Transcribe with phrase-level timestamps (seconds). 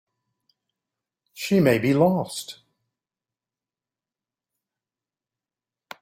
[1.31, 2.61] She may be lost.